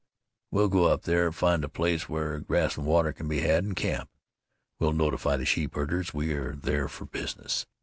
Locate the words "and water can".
2.75-3.27